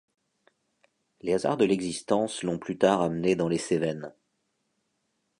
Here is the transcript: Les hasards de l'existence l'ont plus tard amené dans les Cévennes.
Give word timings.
Les 1.21 1.33
hasards 1.33 1.57
de 1.57 1.65
l'existence 1.65 2.41
l'ont 2.41 2.57
plus 2.57 2.75
tard 2.75 3.03
amené 3.03 3.35
dans 3.35 3.47
les 3.47 3.59
Cévennes. 3.59 4.11